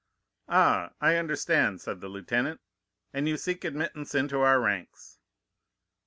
[0.47, 2.59] "'Ah, I understand,' said the lieutenant;
[3.13, 5.19] 'and you seek admittance into our ranks?